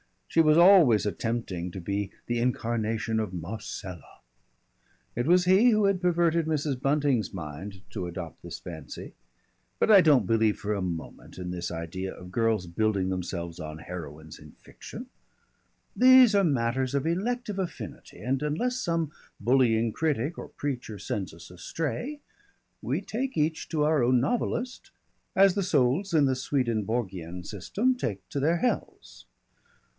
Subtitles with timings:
[0.27, 4.21] She was always attempting to be the incarnation of Marcella.
[5.13, 6.81] It was he who had perverted Mrs.
[6.81, 9.13] Bunting's mind to adopt this fancy.
[9.77, 13.77] But I don't believe for a moment in this idea of girls building themselves on
[13.79, 15.07] heroines in fiction.
[15.95, 21.51] These are matters of elective affinity, and unless some bullying critic or preacher sends us
[21.51, 22.21] astray,
[22.81, 24.91] we take each to our own novelist
[25.35, 29.25] as the souls in the Swedenborgian system take to their hells.